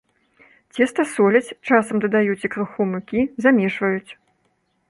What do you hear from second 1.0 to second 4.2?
соляць, часам дадаюць і крыху мукі, замешваюць.